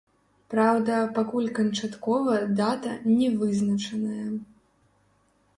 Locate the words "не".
3.21-3.29